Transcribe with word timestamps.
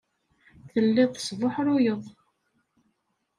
Telliḍ 0.71 1.09
tesbuḥruyeḍ. 1.13 2.03